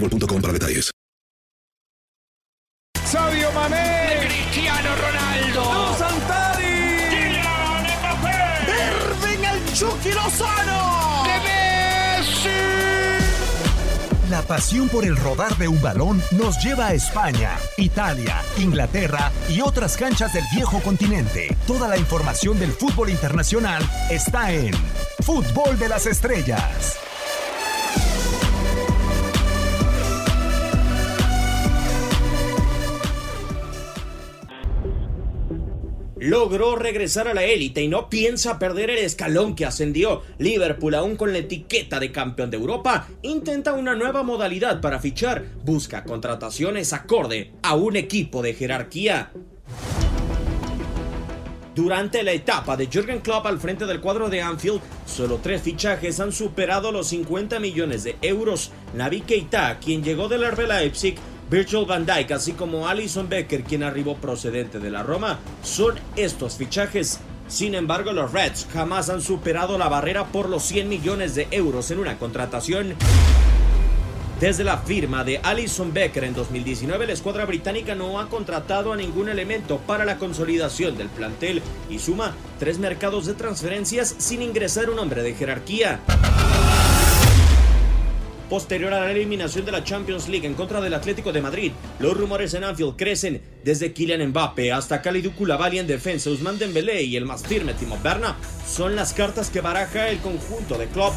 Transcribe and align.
boostmobile.com 0.00 0.40
para 0.40 0.52
detalles. 0.52 0.90
Sadio 3.04 3.52
Mané. 3.52 4.26
Cristiano 4.26 4.90
Ronaldo. 4.96 5.96
Santari. 5.96 7.08
Kylian 7.10 7.86
Mbappé. 8.00 8.38
Irving 8.88 9.44
el 9.44 9.74
Chucky 9.74 10.12
Lozano. 10.12 11.22
De 11.24 11.38
Messi. 11.46 12.48
La 14.30 14.42
pasión 14.42 14.88
por 14.88 15.04
el 15.04 15.16
rodar 15.16 15.56
de 15.56 15.68
un 15.68 15.80
balón 15.80 16.20
nos 16.32 16.62
lleva 16.62 16.88
a 16.88 16.94
España, 16.94 17.56
Italia, 17.76 18.42
Inglaterra 18.58 19.30
y 19.48 19.60
otras 19.60 19.96
canchas 19.96 20.32
del 20.32 20.44
viejo 20.52 20.80
continente. 20.80 21.56
Toda 21.64 21.86
la 21.86 21.96
información 21.96 22.58
del 22.58 22.72
fútbol 22.72 23.10
internacional 23.10 23.88
está 24.10 24.52
en 24.52 24.74
Fútbol 25.20 25.78
de 25.78 25.88
las 25.88 26.06
Estrellas. 26.06 27.05
Logró 36.26 36.74
regresar 36.74 37.28
a 37.28 37.34
la 37.34 37.44
élite 37.44 37.82
y 37.82 37.88
no 37.88 38.10
piensa 38.10 38.58
perder 38.58 38.90
el 38.90 38.98
escalón 38.98 39.54
que 39.54 39.64
ascendió. 39.64 40.22
Liverpool, 40.38 40.94
aún 40.96 41.16
con 41.16 41.32
la 41.32 41.38
etiqueta 41.38 42.00
de 42.00 42.10
campeón 42.10 42.50
de 42.50 42.56
Europa, 42.56 43.06
intenta 43.22 43.74
una 43.74 43.94
nueva 43.94 44.24
modalidad 44.24 44.80
para 44.80 44.98
fichar. 44.98 45.44
Busca 45.64 46.02
contrataciones 46.02 46.92
acorde 46.92 47.52
a 47.62 47.76
un 47.76 47.94
equipo 47.94 48.42
de 48.42 48.54
jerarquía. 48.54 49.30
Durante 51.76 52.22
la 52.22 52.32
etapa 52.32 52.76
de 52.76 52.86
Jürgen 52.86 53.20
Klopp 53.20 53.46
al 53.46 53.60
frente 53.60 53.86
del 53.86 54.00
cuadro 54.00 54.28
de 54.28 54.40
Anfield, 54.40 54.80
solo 55.06 55.38
tres 55.42 55.60
fichajes 55.62 56.18
han 56.18 56.32
superado 56.32 56.90
los 56.90 57.08
50 57.08 57.60
millones 57.60 58.02
de 58.02 58.16
euros. 58.22 58.72
Navi 58.94 59.20
Keita, 59.20 59.78
quien 59.78 60.02
llegó 60.02 60.26
del 60.26 60.50
RB 60.50 60.66
Leipzig, 60.66 61.16
Virgil 61.48 61.86
van 61.86 62.04
Dijk, 62.04 62.32
así 62.32 62.52
como 62.52 62.88
Alison 62.88 63.28
Becker, 63.28 63.62
quien 63.62 63.84
arribó 63.84 64.16
procedente 64.16 64.80
de 64.80 64.90
la 64.90 65.04
Roma, 65.04 65.38
son 65.62 65.94
estos 66.16 66.56
fichajes. 66.56 67.20
Sin 67.46 67.76
embargo, 67.76 68.12
los 68.12 68.32
Reds 68.32 68.66
jamás 68.72 69.10
han 69.10 69.20
superado 69.20 69.78
la 69.78 69.88
barrera 69.88 70.26
por 70.26 70.48
los 70.48 70.64
100 70.64 70.88
millones 70.88 71.36
de 71.36 71.46
euros 71.52 71.92
en 71.92 72.00
una 72.00 72.18
contratación. 72.18 72.94
Desde 74.40 74.64
la 74.64 74.78
firma 74.78 75.22
de 75.22 75.38
Alison 75.38 75.94
Becker 75.94 76.24
en 76.24 76.34
2019, 76.34 77.06
la 77.06 77.12
escuadra 77.12 77.44
británica 77.44 77.94
no 77.94 78.18
ha 78.18 78.28
contratado 78.28 78.92
a 78.92 78.96
ningún 78.96 79.28
elemento 79.28 79.78
para 79.78 80.04
la 80.04 80.18
consolidación 80.18 80.98
del 80.98 81.08
plantel 81.08 81.62
y 81.88 82.00
suma 82.00 82.34
tres 82.58 82.78
mercados 82.78 83.24
de 83.24 83.34
transferencias 83.34 84.16
sin 84.18 84.42
ingresar 84.42 84.90
un 84.90 84.98
hombre 84.98 85.22
de 85.22 85.34
jerarquía. 85.34 86.00
Posterior 88.48 88.94
a 88.94 89.00
la 89.00 89.10
eliminación 89.10 89.64
de 89.64 89.72
la 89.72 89.82
Champions 89.82 90.28
League 90.28 90.46
en 90.46 90.54
contra 90.54 90.80
del 90.80 90.94
Atlético 90.94 91.32
de 91.32 91.42
Madrid, 91.42 91.72
los 91.98 92.16
rumores 92.16 92.54
en 92.54 92.62
Anfield 92.62 92.94
crecen 92.96 93.42
desde 93.64 93.92
Kylian 93.92 94.28
Mbappe 94.28 94.72
hasta 94.72 95.02
Kalidou 95.02 95.32
Koulibaly 95.32 95.80
en 95.80 95.88
defensa, 95.88 96.30
Ousmane 96.30 96.58
Dembélé 96.58 97.02
y 97.02 97.16
el 97.16 97.24
más 97.24 97.44
firme 97.44 97.74
Timo 97.74 97.98
Werner 98.04 98.34
son 98.64 98.94
las 98.94 99.12
cartas 99.14 99.50
que 99.50 99.60
baraja 99.60 100.08
el 100.10 100.18
conjunto 100.18 100.78
de 100.78 100.86
Klopp. 100.86 101.12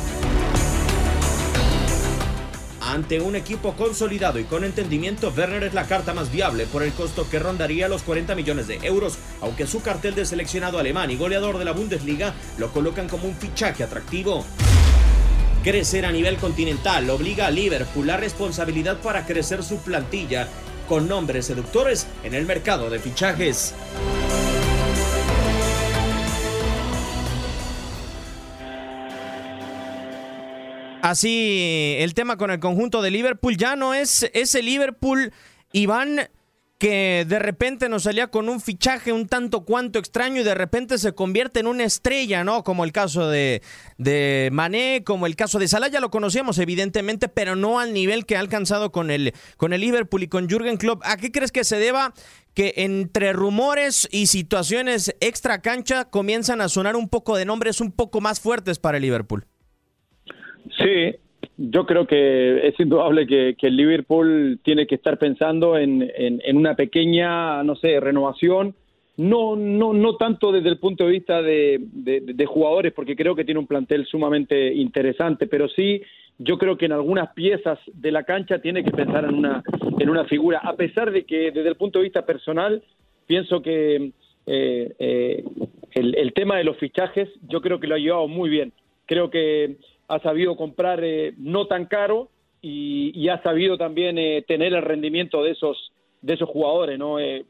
Ante 2.82 3.22
un 3.22 3.36
equipo 3.36 3.74
consolidado 3.74 4.40
y 4.40 4.46
con 4.46 4.64
entendimiento, 4.64 5.32
Werner 5.38 5.66
es 5.66 5.76
la 5.76 5.86
carta 5.86 6.16
más 6.16 6.32
viable 6.32 6.66
por 6.66 6.82
el 6.82 6.92
costo 6.94 7.30
que 7.30 7.38
rondaría 7.38 7.88
los 7.88 8.02
40 8.02 8.34
millones 8.34 8.68
de 8.68 8.80
euros, 8.82 9.20
aunque 9.42 9.68
su 9.68 9.84
cartel 9.84 10.16
de 10.16 10.26
seleccionado 10.26 10.80
alemán 10.80 11.12
y 11.12 11.16
goleador 11.16 11.60
de 11.60 11.66
la 11.66 11.74
Bundesliga 11.74 12.34
lo 12.58 12.72
colocan 12.72 13.08
como 13.08 13.28
un 13.28 13.36
fichaje 13.36 13.84
atractivo. 13.84 14.44
Crecer 15.64 16.06
a 16.06 16.12
nivel 16.12 16.38
continental 16.38 17.10
obliga 17.10 17.48
a 17.48 17.52
Liverpool 17.52 18.08
la 18.08 18.16
responsabilidad 18.16 18.98
para 19.02 19.26
crecer 19.26 19.62
su 19.62 19.80
plantilla 19.80 20.48
con 20.88 21.10
nombres 21.10 21.48
seductores 21.48 22.08
en 22.24 22.34
el 22.34 22.46
mercado 22.46 22.90
de 22.90 23.00
fichajes. 23.00 23.76
Así, 31.02 31.96
el 32.00 32.14
tema 32.14 32.38
con 32.38 32.52
el 32.52 32.60
conjunto 32.60 33.02
de 33.02 33.12
Liverpool 33.12 33.58
ya 33.58 33.76
no 33.76 33.94
es 33.94 34.30
ese 34.34 34.62
Liverpool, 34.62 35.34
Iván, 35.74 36.30
que 36.80 37.26
de 37.28 37.40
repente 37.40 37.90
nos 37.90 38.04
salía 38.04 38.28
con 38.28 38.48
un 38.48 38.62
fichaje 38.62 39.12
un 39.12 39.28
tanto 39.28 39.66
cuanto 39.66 40.00
extraño 40.00 40.40
y 40.40 40.46
de 40.46 40.56
repente 40.56 40.98
se 40.98 41.14
convierte 41.14 41.60
en 41.60 41.68
una 41.68 41.84
estrella, 41.84 42.46
¿no? 42.46 42.64
Como 42.64 42.86
el 42.86 42.94
caso 42.94 43.30
de, 43.30 43.62
de 43.98 44.48
Mané, 44.54 45.04
como 45.04 45.26
el 45.26 45.36
caso 45.36 45.60
de 45.60 45.68
Salah, 45.68 45.90
ya 45.90 46.00
lo 46.00 46.10
conocíamos 46.10 46.58
evidentemente, 46.58 47.28
pero 47.28 47.58
no 47.58 47.82
al 47.82 47.94
nivel 47.94 48.26
que 48.26 48.38
ha 48.38 48.40
alcanzado 48.40 48.94
con 48.94 49.12
el, 49.12 49.34
con 49.58 49.74
el 49.74 49.82
Liverpool 49.82 50.24
y 50.24 50.30
con 50.30 50.48
Jürgen 50.48 50.78
Klopp. 50.78 51.02
¿A 51.04 51.18
qué 51.18 51.34
crees 51.34 51.52
que 51.52 51.66
se 51.66 51.78
deba 51.78 52.14
que 52.54 52.74
entre 52.78 53.34
rumores 53.34 54.08
y 54.10 54.28
situaciones 54.28 55.14
extra 55.20 55.62
cancha 55.62 56.06
comienzan 56.06 56.62
a 56.62 56.70
sonar 56.70 56.96
un 56.96 57.10
poco 57.10 57.36
de 57.36 57.44
nombres 57.44 57.82
un 57.82 57.92
poco 57.92 58.22
más 58.22 58.40
fuertes 58.40 58.80
para 58.80 58.98
el 58.98 59.04
Liverpool? 59.04 59.46
Sí, 60.78 61.18
yo 61.62 61.86
creo 61.86 62.08
que 62.08 62.68
es 62.70 62.80
indudable 62.80 63.28
que, 63.28 63.56
que 63.60 63.68
el 63.68 63.76
Liverpool 63.76 64.60
tiene 64.64 64.88
que 64.88 64.96
estar 64.96 65.18
pensando 65.18 65.78
en, 65.78 66.10
en, 66.16 66.56
una 66.56 66.76
pequeña, 66.76 67.62
no 67.64 67.76
sé, 67.76 68.00
renovación, 68.00 68.76
no, 69.18 69.58
no, 69.58 69.92
no 69.94 70.16
tanto 70.16 70.54
desde 70.54 70.70
el 70.70 70.80
punto 70.80 71.04
de 71.04 71.12
vista 71.12 71.42
de, 71.42 71.82
de, 71.82 72.46
jugadores, 72.46 72.94
porque 72.94 73.18
creo 73.18 73.36
que 73.36 73.44
tiene 73.44 73.60
un 73.60 73.68
plantel 73.68 74.06
sumamente 74.06 74.74
interesante, 74.74 75.48
pero 75.48 75.68
sí 75.68 76.02
yo 76.38 76.58
creo 76.58 76.78
que 76.78 76.86
en 76.86 76.94
algunas 76.94 77.34
piezas 77.34 77.78
de 77.92 78.14
la 78.14 78.24
cancha 78.24 78.60
tiene 78.60 78.82
que 78.82 78.92
pensar 78.92 79.26
en 79.26 79.36
una, 79.36 79.62
en 80.00 80.10
una 80.10 80.24
figura, 80.24 80.60
a 80.60 80.78
pesar 80.78 81.12
de 81.12 81.26
que 81.26 81.52
desde 81.52 81.68
el 81.68 81.76
punto 81.76 82.00
de 82.00 82.04
vista 82.04 82.26
personal 82.26 82.82
pienso 83.28 83.62
que 83.62 84.14
eh, 84.46 84.96
eh, 84.98 85.44
el, 85.92 86.32
tema 86.34 86.56
de 86.56 86.64
los 86.64 86.78
fichajes 86.78 87.28
yo 87.50 87.60
creo 87.60 87.82
que 87.82 87.88
lo 87.88 87.96
ha 87.96 88.00
llevado 88.00 88.30
muy 88.30 88.50
bien. 88.50 88.72
Creo 89.06 89.30
que 89.30 89.76
ha 90.10 90.20
sabido 90.20 90.58
comprar 90.58 91.04
eh, 91.04 91.34
no 91.38 91.68
tan 91.68 91.86
caro 91.86 92.30
y, 92.62 93.30
ha 93.30 93.42
sabido 93.42 93.78
también 93.78 94.18
eh, 94.18 94.44
tener 94.46 94.74
el 94.74 94.82
rendimiento 94.82 95.44
de 95.44 95.52
esos 95.52 95.92
de 96.22 96.34
esos 96.34 96.50
jugadores, 96.50 96.98
¿no? 96.98 97.20
Eh, 97.20 97.46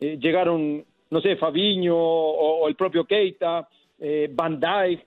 eh, 0.00 0.18
llegaron, 0.20 0.84
no 1.10 1.20
sé, 1.20 1.36
Fabiño 1.36 1.96
o, 1.96 2.68
el 2.68 2.74
propio 2.74 3.04
Keita, 3.04 3.68
eh, 4.00 4.30
Van 4.32 4.60
Dijk, 4.60 5.06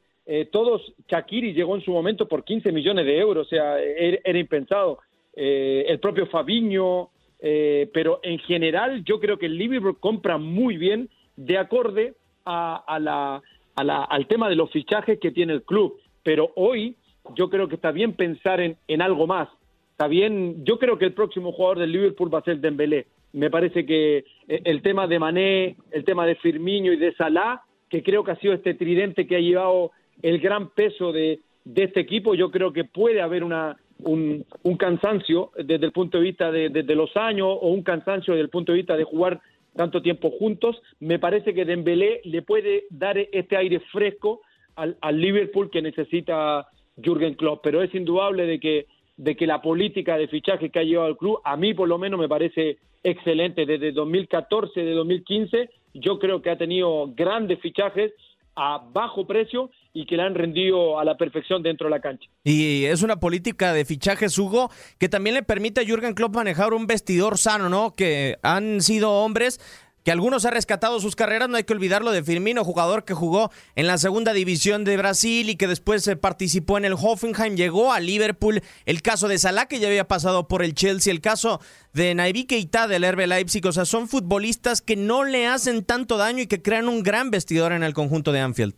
todos, 0.51 0.81
Shakiri 1.07 1.53
llegó 1.53 1.75
en 1.75 1.83
su 1.83 1.91
momento 1.91 2.27
por 2.27 2.43
15 2.43 2.71
millones 2.71 3.05
de 3.05 3.19
euros, 3.19 3.45
o 3.45 3.49
sea, 3.49 3.79
era, 3.79 4.17
era 4.23 4.39
impensado. 4.39 4.97
El 5.35 5.99
propio 5.99 6.25
Fabiño, 6.25 7.09
pero 7.39 8.21
en 8.23 8.39
general 8.39 9.03
yo 9.03 9.19
creo 9.19 9.37
que 9.37 9.45
el 9.45 9.55
Liverpool 9.55 9.99
compra 9.99 10.39
muy 10.39 10.77
bien 10.77 11.09
de 11.35 11.59
acorde 11.59 12.15
a 12.43 12.97
la, 12.99 13.39
a 13.75 13.83
la, 13.83 14.03
al 14.03 14.25
tema 14.25 14.49
de 14.49 14.55
los 14.55 14.71
fichajes 14.71 15.19
que 15.19 15.29
tiene 15.29 15.53
el 15.53 15.61
club. 15.61 15.99
Pero 16.25 16.51
hoy 16.55 16.95
yo 17.35 17.49
creo 17.49 17.69
que 17.69 17.75
está 17.75 17.91
bien 17.91 18.13
pensar 18.13 18.59
en, 18.59 18.75
en 18.87 19.01
algo 19.01 19.27
más. 19.27 19.47
Está 19.91 20.07
bien, 20.07 20.65
yo 20.65 20.79
creo 20.79 20.97
que 20.97 21.05
el 21.05 21.13
próximo 21.13 21.53
jugador 21.53 21.79
del 21.79 21.91
Liverpool 21.91 22.33
va 22.33 22.39
a 22.39 22.43
ser 22.43 22.59
Dembélé. 22.59 23.05
Me 23.31 23.49
parece 23.49 23.85
que 23.85 24.25
eh, 24.47 24.61
el 24.65 24.81
tema 24.81 25.07
de 25.07 25.19
Mané, 25.19 25.77
el 25.91 26.03
tema 26.03 26.25
de 26.25 26.35
Firmino 26.35 26.91
y 26.91 26.97
de 26.97 27.13
Salah, 27.13 27.61
que 27.89 28.03
creo 28.03 28.23
que 28.23 28.31
ha 28.31 28.39
sido 28.39 28.53
este 28.53 28.73
tridente 28.73 29.27
que 29.27 29.35
ha 29.35 29.39
llevado 29.39 29.91
el 30.21 30.39
gran 30.39 30.69
peso 30.71 31.11
de, 31.11 31.39
de 31.63 31.83
este 31.83 31.99
equipo, 31.99 32.35
yo 32.35 32.51
creo 32.51 32.73
que 32.73 32.83
puede 32.83 33.21
haber 33.21 33.43
una, 33.43 33.77
un, 33.99 34.45
un 34.63 34.77
cansancio 34.77 35.51
desde 35.57 35.85
el 35.85 35.91
punto 35.91 36.17
de 36.17 36.23
vista 36.23 36.51
de, 36.51 36.95
los 36.95 37.15
años 37.15 37.47
o 37.49 37.69
un 37.69 37.83
cansancio 37.83 38.33
desde 38.33 38.43
el 38.43 38.49
punto 38.49 38.71
de 38.71 38.79
vista 38.79 38.97
de 38.97 39.03
jugar 39.03 39.41
tanto 39.75 40.01
tiempo 40.01 40.31
juntos. 40.31 40.81
Me 40.99 41.19
parece 41.19 41.53
que 41.53 41.65
Dembélé 41.65 42.21
le 42.23 42.41
puede 42.41 42.85
dar 42.89 43.17
este 43.17 43.57
aire 43.57 43.79
fresco 43.91 44.41
al, 44.75 44.97
al 45.01 45.19
Liverpool 45.19 45.69
que 45.69 45.81
necesita 45.81 46.67
Jürgen 46.97 47.35
Klopp, 47.35 47.61
pero 47.63 47.81
es 47.81 47.93
indudable 47.93 48.45
de 48.45 48.59
que 48.59 48.87
de 49.17 49.35
que 49.35 49.47
la 49.47 49.61
política 49.61 50.17
de 50.17 50.27
fichaje 50.27 50.69
que 50.69 50.79
ha 50.79 50.83
llevado 50.83 51.09
el 51.09 51.17
club, 51.17 51.39
a 51.43 51.55
mí 51.55 51.73
por 51.73 51.87
lo 51.87 51.97
menos 51.97 52.19
me 52.19 52.27
parece 52.27 52.77
excelente. 53.03 53.65
Desde 53.65 53.91
2014, 53.91 54.81
de 54.81 54.91
2015, 54.91 55.69
yo 55.93 56.19
creo 56.19 56.41
que 56.41 56.49
ha 56.49 56.57
tenido 56.57 57.13
grandes 57.15 57.59
fichajes 57.61 58.11
a 58.57 58.81
bajo 58.91 59.27
precio 59.27 59.69
y 59.93 60.05
que 60.05 60.15
le 60.15 60.23
han 60.23 60.33
rendido 60.33 60.97
a 60.99 61.05
la 61.05 61.17
perfección 61.17 61.61
dentro 61.61 61.87
de 61.87 61.91
la 61.91 62.01
cancha. 62.01 62.29
Y 62.43 62.85
es 62.85 63.03
una 63.03 63.19
política 63.19 63.73
de 63.73 63.85
fichajes, 63.85 64.37
Hugo, 64.37 64.69
que 64.97 65.09
también 65.09 65.35
le 65.35 65.43
permite 65.43 65.81
a 65.81 65.85
Jürgen 65.85 66.13
Klopp 66.13 66.35
manejar 66.35 66.73
un 66.73 66.87
vestidor 66.87 67.37
sano, 67.37 67.69
¿no? 67.69 67.93
Que 67.95 68.37
han 68.43 68.81
sido 68.81 69.11
hombres 69.11 69.59
que 70.05 70.11
algunos 70.11 70.45
ha 70.45 70.51
rescatado 70.51 70.99
sus 70.99 71.15
carreras, 71.15 71.49
no 71.49 71.57
hay 71.57 71.63
que 71.63 71.73
olvidarlo 71.73 72.11
de 72.11 72.21
Firmino, 72.21 72.63
jugador 72.63 73.05
que 73.05 73.15
jugó 73.15 73.49
en 73.75 73.87
la 73.87 73.97
segunda 73.97 74.33
división 74.33 74.85
de 74.85 74.97
Brasil 74.97 75.49
y 75.49 75.57
que 75.57 75.65
después 75.65 76.07
participó 76.21 76.77
en 76.77 76.85
el 76.85 76.93
Hoffenheim, 76.93 77.55
llegó 77.55 77.91
a 77.91 77.99
Liverpool, 77.99 78.61
el 78.85 79.01
caso 79.01 79.27
de 79.27 79.39
Salah 79.39 79.65
que 79.65 79.79
ya 79.79 79.87
había 79.87 80.07
pasado 80.07 80.47
por 80.47 80.63
el 80.63 80.75
Chelsea, 80.75 81.11
el 81.11 81.21
caso 81.21 81.59
de 81.91 82.13
Nairi 82.13 82.45
Keita 82.45 82.87
del 82.87 83.03
RB 83.11 83.25
Leipzig, 83.25 83.65
o 83.65 83.71
sea, 83.71 83.85
son 83.85 84.07
futbolistas 84.07 84.83
que 84.83 84.95
no 84.95 85.23
le 85.23 85.47
hacen 85.47 85.83
tanto 85.83 86.17
daño 86.17 86.43
y 86.43 86.47
que 86.47 86.61
crean 86.61 86.87
un 86.87 87.01
gran 87.01 87.31
vestidor 87.31 87.71
en 87.71 87.81
el 87.81 87.95
conjunto 87.95 88.31
de 88.31 88.41
Anfield. 88.41 88.75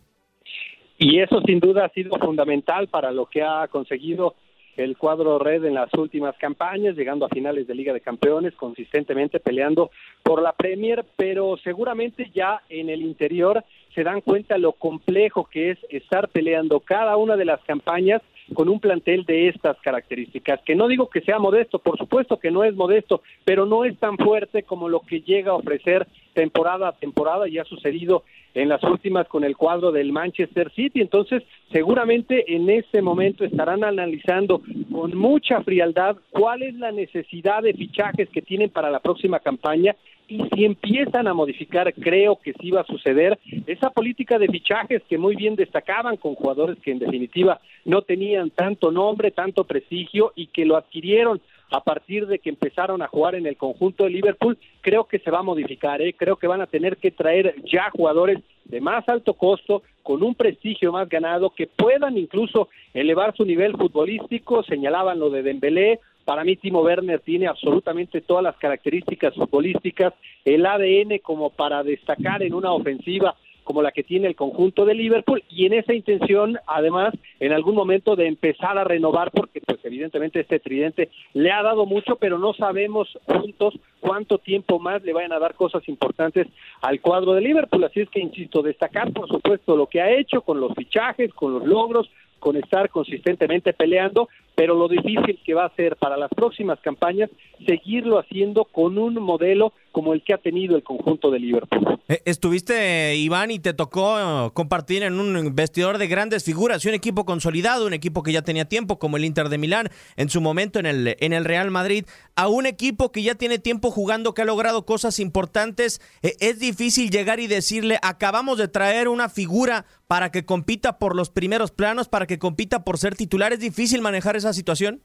Y 0.96 1.20
eso 1.20 1.42
sin 1.44 1.60
duda 1.60 1.84
ha 1.84 1.90
sido 1.90 2.18
fundamental 2.18 2.88
para 2.88 3.12
lo 3.12 3.26
que 3.26 3.42
ha 3.42 3.68
conseguido 3.68 4.34
el 4.78 4.96
cuadro 4.96 5.38
red 5.38 5.64
en 5.64 5.74
las 5.74 5.92
últimas 5.94 6.36
campañas, 6.38 6.96
llegando 6.96 7.26
a 7.26 7.28
finales 7.28 7.66
de 7.66 7.74
Liga 7.74 7.92
de 7.92 8.00
Campeones, 8.00 8.54
consistentemente 8.54 9.40
peleando 9.40 9.90
por 10.22 10.40
la 10.40 10.52
Premier, 10.52 11.04
pero 11.16 11.56
seguramente 11.62 12.30
ya 12.32 12.62
en 12.68 12.88
el 12.88 13.02
interior 13.02 13.64
se 13.94 14.04
dan 14.04 14.20
cuenta 14.20 14.56
lo 14.58 14.72
complejo 14.72 15.48
que 15.50 15.72
es 15.72 15.78
estar 15.90 16.28
peleando 16.28 16.78
cada 16.80 17.16
una 17.16 17.36
de 17.36 17.44
las 17.44 17.60
campañas 17.64 18.22
con 18.54 18.68
un 18.68 18.80
plantel 18.80 19.24
de 19.24 19.48
estas 19.48 19.76
características, 19.80 20.60
que 20.64 20.74
no 20.74 20.88
digo 20.88 21.10
que 21.10 21.20
sea 21.20 21.38
modesto, 21.38 21.80
por 21.80 21.98
supuesto 21.98 22.38
que 22.38 22.50
no 22.50 22.64
es 22.64 22.74
modesto, 22.74 23.22
pero 23.44 23.66
no 23.66 23.84
es 23.84 23.98
tan 23.98 24.16
fuerte 24.16 24.62
como 24.62 24.88
lo 24.88 25.00
que 25.00 25.20
llega 25.20 25.50
a 25.50 25.56
ofrecer 25.56 26.06
temporada 26.38 26.90
a 26.90 26.92
temporada 26.92 27.48
y 27.48 27.58
ha 27.58 27.64
sucedido 27.64 28.22
en 28.54 28.68
las 28.68 28.80
últimas 28.84 29.26
con 29.26 29.42
el 29.42 29.56
cuadro 29.56 29.90
del 29.90 30.12
Manchester 30.12 30.70
City. 30.70 31.00
Entonces, 31.00 31.42
seguramente 31.72 32.54
en 32.54 32.70
ese 32.70 33.02
momento 33.02 33.44
estarán 33.44 33.82
analizando 33.82 34.62
con 34.92 35.16
mucha 35.16 35.60
frialdad 35.64 36.16
cuál 36.30 36.62
es 36.62 36.74
la 36.74 36.92
necesidad 36.92 37.62
de 37.62 37.74
fichajes 37.74 38.28
que 38.28 38.40
tienen 38.40 38.70
para 38.70 38.88
la 38.88 39.00
próxima 39.00 39.40
campaña 39.40 39.96
y 40.28 40.44
si 40.54 40.64
empiezan 40.64 41.26
a 41.26 41.34
modificar, 41.34 41.92
creo 41.94 42.36
que 42.36 42.52
sí 42.60 42.70
va 42.70 42.82
a 42.82 42.86
suceder, 42.86 43.38
esa 43.66 43.90
política 43.90 44.38
de 44.38 44.46
fichajes 44.46 45.02
que 45.08 45.18
muy 45.18 45.34
bien 45.34 45.56
destacaban 45.56 46.18
con 46.18 46.34
jugadores 46.34 46.78
que 46.84 46.92
en 46.92 46.98
definitiva 47.00 47.60
no 47.84 48.02
tenían 48.02 48.50
tanto 48.50 48.92
nombre, 48.92 49.32
tanto 49.32 49.64
prestigio 49.64 50.32
y 50.36 50.48
que 50.48 50.66
lo 50.66 50.76
adquirieron 50.76 51.40
a 51.70 51.80
partir 51.80 52.26
de 52.26 52.38
que 52.38 52.50
empezaron 52.50 53.02
a 53.02 53.08
jugar 53.08 53.34
en 53.34 53.46
el 53.46 53.56
conjunto 53.56 54.04
de 54.04 54.10
Liverpool, 54.10 54.58
creo 54.80 55.04
que 55.04 55.18
se 55.18 55.30
va 55.30 55.40
a 55.40 55.42
modificar, 55.42 56.00
¿eh? 56.00 56.14
creo 56.16 56.36
que 56.36 56.46
van 56.46 56.60
a 56.60 56.66
tener 56.66 56.96
que 56.96 57.10
traer 57.10 57.54
ya 57.64 57.90
jugadores 57.90 58.40
de 58.64 58.80
más 58.80 59.08
alto 59.08 59.34
costo, 59.34 59.82
con 60.02 60.22
un 60.22 60.34
prestigio 60.34 60.92
más 60.92 61.08
ganado, 61.08 61.50
que 61.50 61.66
puedan 61.66 62.16
incluso 62.16 62.68
elevar 62.94 63.34
su 63.36 63.44
nivel 63.44 63.76
futbolístico, 63.76 64.62
señalaban 64.62 65.18
lo 65.18 65.30
de 65.30 65.42
Dembélé, 65.42 66.00
para 66.24 66.44
mí 66.44 66.56
Timo 66.56 66.82
Werner 66.82 67.20
tiene 67.20 67.46
absolutamente 67.46 68.20
todas 68.20 68.44
las 68.44 68.56
características 68.58 69.34
futbolísticas, 69.34 70.12
el 70.44 70.66
ADN 70.66 71.20
como 71.22 71.48
para 71.48 71.82
destacar 71.82 72.42
en 72.42 72.52
una 72.52 72.72
ofensiva 72.72 73.34
como 73.68 73.82
la 73.82 73.92
que 73.92 74.02
tiene 74.02 74.28
el 74.28 74.34
conjunto 74.34 74.86
de 74.86 74.94
Liverpool 74.94 75.44
y 75.50 75.66
en 75.66 75.74
esa 75.74 75.92
intención 75.92 76.58
además 76.66 77.12
en 77.38 77.52
algún 77.52 77.74
momento 77.74 78.16
de 78.16 78.26
empezar 78.26 78.78
a 78.78 78.84
renovar 78.84 79.30
porque 79.30 79.60
pues 79.60 79.78
evidentemente 79.84 80.40
este 80.40 80.58
tridente 80.58 81.10
le 81.34 81.52
ha 81.52 81.62
dado 81.62 81.84
mucho 81.84 82.16
pero 82.16 82.38
no 82.38 82.54
sabemos 82.54 83.18
juntos 83.26 83.74
cuánto 84.00 84.38
tiempo 84.38 84.78
más 84.78 85.02
le 85.02 85.12
vayan 85.12 85.34
a 85.34 85.38
dar 85.38 85.54
cosas 85.54 85.86
importantes 85.86 86.46
al 86.80 87.02
cuadro 87.02 87.34
de 87.34 87.42
Liverpool. 87.42 87.84
Así 87.84 88.00
es 88.00 88.08
que 88.08 88.20
insisto 88.20 88.62
destacar 88.62 89.12
por 89.12 89.28
supuesto 89.28 89.76
lo 89.76 89.86
que 89.86 90.00
ha 90.00 90.12
hecho 90.12 90.40
con 90.40 90.60
los 90.60 90.72
fichajes 90.74 91.34
con 91.34 91.52
los 91.52 91.66
logros 91.66 92.08
con 92.38 92.56
estar 92.56 92.88
consistentemente 92.88 93.72
peleando, 93.72 94.28
pero 94.58 94.74
lo 94.74 94.88
difícil 94.88 95.38
que 95.46 95.54
va 95.54 95.66
a 95.66 95.74
ser 95.76 95.94
para 95.98 96.16
las 96.16 96.30
próximas 96.30 96.80
campañas 96.80 97.30
seguirlo 97.64 98.18
haciendo 98.18 98.64
con 98.64 98.98
un 98.98 99.14
modelo 99.14 99.72
como 99.92 100.14
el 100.14 100.24
que 100.24 100.34
ha 100.34 100.38
tenido 100.38 100.74
el 100.74 100.82
conjunto 100.82 101.30
de 101.30 101.38
Liverpool. 101.38 102.00
Estuviste, 102.24 103.14
Iván, 103.16 103.52
y 103.52 103.60
te 103.60 103.72
tocó 103.72 104.50
compartir 104.54 105.04
en 105.04 105.20
un 105.20 105.54
vestidor 105.54 105.98
de 105.98 106.08
grandes 106.08 106.44
figuras 106.44 106.84
un 106.84 106.94
equipo 106.94 107.24
consolidado, 107.24 107.86
un 107.86 107.92
equipo 107.92 108.22
que 108.22 108.32
ya 108.32 108.42
tenía 108.42 108.64
tiempo, 108.64 108.98
como 108.98 109.16
el 109.16 109.24
Inter 109.24 109.48
de 109.48 109.58
Milán, 109.58 109.90
en 110.16 110.28
su 110.28 110.40
momento 110.40 110.80
en 110.80 110.86
el, 110.86 111.16
en 111.20 111.32
el 111.32 111.44
Real 111.44 111.70
Madrid, 111.70 112.04
a 112.34 112.48
un 112.48 112.66
equipo 112.66 113.12
que 113.12 113.22
ya 113.22 113.36
tiene 113.36 113.58
tiempo 113.58 113.90
jugando, 113.90 114.34
que 114.34 114.42
ha 114.42 114.44
logrado 114.44 114.86
cosas 114.86 115.20
importantes. 115.20 116.00
Es 116.22 116.58
difícil 116.58 117.10
llegar 117.10 117.38
y 117.38 117.46
decirle, 117.46 117.98
acabamos 118.02 118.58
de 118.58 118.68
traer 118.68 119.08
una 119.08 119.28
figura 119.28 119.84
para 120.08 120.30
que 120.30 120.46
compita 120.46 120.98
por 120.98 121.14
los 121.14 121.28
primeros 121.28 121.70
planos, 121.70 122.08
para 122.08 122.26
que 122.26 122.38
compita 122.38 122.82
por 122.82 122.98
ser 122.98 123.14
titular. 123.14 123.52
¿Es 123.52 123.60
difícil 123.60 124.00
manejar 124.00 124.36
esa 124.48 124.56
situación? 124.56 125.00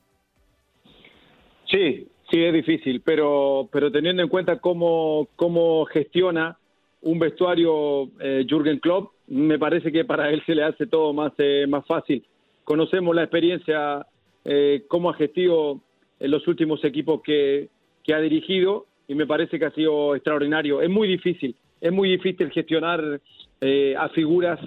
Sí, 1.69 2.07
sí 2.29 2.43
es 2.43 2.53
difícil, 2.53 3.01
pero, 3.01 3.67
pero 3.71 3.91
teniendo 3.91 4.21
en 4.23 4.29
cuenta 4.29 4.59
cómo, 4.59 5.27
cómo 5.35 5.85
gestiona 5.85 6.57
un 7.01 7.19
vestuario 7.19 8.09
eh, 8.19 8.45
Jürgen 8.47 8.79
Klopp, 8.79 9.11
me 9.27 9.59
parece 9.59 9.91
que 9.91 10.05
para 10.05 10.29
él 10.29 10.41
se 10.45 10.55
le 10.55 10.63
hace 10.63 10.87
todo 10.87 11.13
más, 11.13 11.33
eh, 11.37 11.65
más 11.67 11.85
fácil. 11.85 12.23
Conocemos 12.63 13.15
la 13.15 13.23
experiencia, 13.23 14.05
eh, 14.45 14.85
cómo 14.87 15.09
ha 15.09 15.15
gestido 15.15 15.81
en 16.19 16.31
los 16.31 16.47
últimos 16.47 16.83
equipos 16.85 17.21
que, 17.21 17.69
que 18.03 18.13
ha 18.13 18.19
dirigido 18.19 18.85
y 19.07 19.15
me 19.15 19.27
parece 19.27 19.59
que 19.59 19.65
ha 19.65 19.71
sido 19.71 20.15
extraordinario. 20.15 20.81
Es 20.81 20.89
muy 20.89 21.07
difícil, 21.07 21.55
es 21.81 21.91
muy 21.91 22.09
difícil 22.09 22.49
gestionar 22.51 23.19
eh, 23.59 23.95
a 23.97 24.09
figuras 24.09 24.59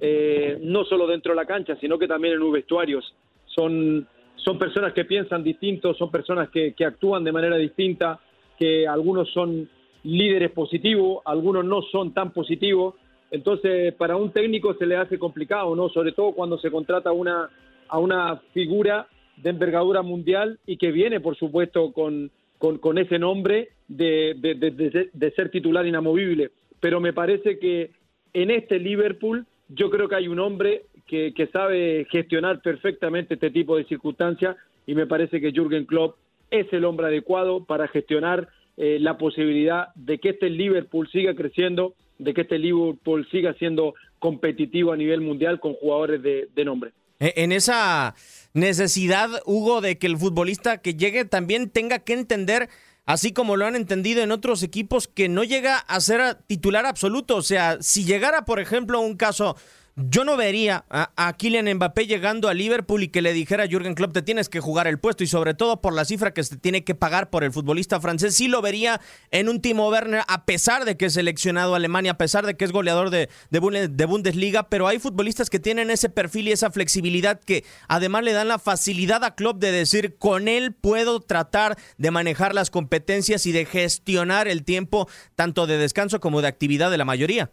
eh, 0.00 0.58
no 0.62 0.84
solo 0.84 1.06
dentro 1.06 1.32
de 1.32 1.36
la 1.36 1.44
cancha, 1.44 1.76
sino 1.80 1.98
que 1.98 2.06
también 2.06 2.34
en 2.34 2.42
un 2.42 2.52
vestuario. 2.52 3.00
Son, 3.46 4.06
son 4.44 4.58
personas 4.58 4.92
que 4.92 5.04
piensan 5.04 5.42
distinto, 5.42 5.94
son 5.94 6.10
personas 6.10 6.48
que, 6.50 6.74
actúan 6.84 7.24
de 7.24 7.32
manera 7.32 7.56
distinta, 7.56 8.18
que 8.58 8.86
algunos 8.86 9.30
son 9.32 9.68
líderes 10.04 10.50
positivos, 10.52 11.22
algunos 11.24 11.64
no 11.64 11.82
son 11.82 12.14
tan 12.14 12.32
positivos. 12.32 12.94
Entonces, 13.30 13.92
para 13.94 14.16
un 14.16 14.30
técnico 14.30 14.74
se 14.74 14.86
le 14.86 14.96
hace 14.96 15.18
complicado, 15.18 15.74
¿no? 15.74 15.88
Sobre 15.90 16.12
todo 16.12 16.32
cuando 16.32 16.58
se 16.58 16.70
contrata 16.70 17.12
una, 17.12 17.50
a 17.88 17.98
una 17.98 18.36
figura 18.54 19.06
de 19.36 19.50
envergadura 19.50 20.02
mundial 20.02 20.58
y 20.66 20.76
que 20.76 20.92
viene, 20.92 21.20
por 21.20 21.36
supuesto, 21.36 21.92
con, 21.92 22.30
con, 22.58 22.78
con 22.78 22.98
ese 22.98 23.18
nombre 23.18 23.70
de, 23.86 24.34
de, 24.38 25.10
de, 25.12 25.30
ser 25.32 25.50
titular 25.50 25.86
inamovible. 25.86 26.50
Pero 26.80 27.00
me 27.00 27.12
parece 27.12 27.58
que 27.58 27.90
en 28.32 28.50
este 28.50 28.78
Liverpool 28.78 29.46
yo 29.68 29.90
creo 29.90 30.08
que 30.08 30.16
hay 30.16 30.28
un 30.28 30.40
hombre 30.40 30.84
que, 31.06 31.48
sabe 31.52 32.06
gestionar 32.10 32.60
perfectamente 32.60 33.34
este 33.34 33.50
tipo 33.50 33.76
de 33.76 33.84
circunstancias 33.84 34.56
y 34.86 34.94
me 34.94 35.06
parece 35.06 35.40
que 35.40 35.52
Jürgen 35.52 35.86
Klopp 35.86 36.16
es 36.50 36.70
el 36.72 36.84
hombre 36.84 37.06
adecuado 37.06 37.64
para 37.64 37.88
gestionar 37.88 38.48
eh, 38.76 38.98
la 39.00 39.18
posibilidad 39.18 39.88
de 39.94 40.18
que 40.18 40.30
este 40.30 40.50
Liverpool 40.50 41.08
siga 41.10 41.34
creciendo, 41.34 41.94
de 42.18 42.34
que 42.34 42.42
este 42.42 42.58
Liverpool 42.58 43.26
siga 43.30 43.54
siendo 43.54 43.94
competitivo 44.18 44.92
a 44.92 44.96
nivel 44.96 45.20
mundial 45.20 45.60
con 45.60 45.74
jugadores 45.74 46.22
de, 46.22 46.48
de 46.54 46.64
nombre. 46.64 46.92
E, 47.20 47.34
en 47.36 47.52
esa 47.52 48.14
necesidad, 48.54 49.28
Hugo, 49.46 49.80
de 49.80 49.98
que 49.98 50.06
el 50.06 50.16
futbolista 50.16 50.78
que 50.78 50.94
llegue 50.94 51.24
también 51.24 51.70
tenga 51.70 51.98
que 51.98 52.12
entender 52.12 52.68
así 53.08 53.32
como 53.32 53.56
lo 53.56 53.64
han 53.64 53.74
entendido 53.74 54.22
en 54.22 54.30
otros 54.30 54.62
equipos, 54.62 55.08
que 55.08 55.30
no 55.30 55.42
llega 55.42 55.78
a 55.78 55.98
ser 55.98 56.34
titular 56.46 56.84
absoluto. 56.84 57.36
O 57.36 57.42
sea, 57.42 57.78
si 57.80 58.04
llegara, 58.04 58.44
por 58.44 58.60
ejemplo, 58.60 59.00
un 59.00 59.16
caso 59.16 59.56
yo 60.00 60.24
no 60.24 60.36
vería 60.36 60.84
a, 60.90 61.32
Kylian 61.36 61.74
Mbappé 61.74 62.06
llegando 62.06 62.48
a 62.48 62.54
Liverpool 62.54 63.02
y 63.02 63.08
que 63.08 63.20
le 63.20 63.32
dijera 63.32 63.64
a 63.64 63.66
Jürgen 63.66 63.94
Klopp 63.94 64.12
te 64.12 64.22
tienes 64.22 64.48
que 64.48 64.60
jugar 64.60 64.86
el 64.86 65.00
puesto 65.00 65.24
y 65.24 65.26
sobre 65.26 65.54
todo 65.54 65.80
por 65.80 65.92
la 65.92 66.04
cifra 66.04 66.32
que 66.32 66.44
se 66.44 66.56
tiene 66.56 66.84
que 66.84 66.94
pagar 66.94 67.30
por 67.30 67.42
el 67.42 67.52
futbolista 67.52 68.00
francés. 68.00 68.36
Sí 68.36 68.46
lo 68.46 68.62
vería 68.62 69.00
en 69.32 69.48
un 69.48 69.60
Timo 69.60 69.88
Werner 69.88 70.22
a 70.28 70.44
pesar 70.44 70.84
de 70.84 70.96
que 70.96 71.06
es 71.06 71.14
seleccionado 71.14 71.74
a 71.74 71.78
Alemania, 71.78 72.12
a 72.12 72.18
pesar 72.18 72.46
de 72.46 72.56
que 72.56 72.64
es 72.64 72.70
goleador 72.70 73.10
de, 73.10 73.28
de, 73.50 74.06
Bundesliga, 74.06 74.68
pero 74.68 74.86
hay 74.86 75.00
futbolistas 75.00 75.50
que 75.50 75.58
tienen 75.58 75.90
ese 75.90 76.08
perfil 76.08 76.46
y 76.46 76.52
esa 76.52 76.70
flexibilidad 76.70 77.40
que 77.40 77.64
además 77.88 78.22
le 78.22 78.32
dan 78.32 78.46
la 78.46 78.60
facilidad 78.60 79.24
a 79.24 79.34
Klopp 79.34 79.58
de 79.58 79.72
decir 79.72 80.16
con 80.16 80.46
él 80.46 80.74
puedo 80.74 81.18
tratar 81.20 81.76
de 81.96 82.10
manejar 82.12 82.54
las 82.54 82.70
competencias 82.70 83.46
y 83.46 83.52
de 83.52 83.64
gestionar 83.64 84.46
el 84.46 84.62
tiempo 84.62 85.08
tanto 85.34 85.66
de 85.66 85.76
descanso 85.76 86.20
como 86.20 86.40
de 86.40 86.46
actividad 86.46 86.92
de 86.92 86.98
la 86.98 87.04
mayoría. 87.04 87.50